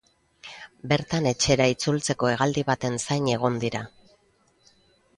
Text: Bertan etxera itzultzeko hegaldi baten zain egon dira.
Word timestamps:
Bertan 0.93 1.27
etxera 1.33 1.69
itzultzeko 1.75 2.33
hegaldi 2.33 2.65
baten 2.73 3.01
zain 3.07 3.31
egon 3.37 3.63
dira. 3.69 3.87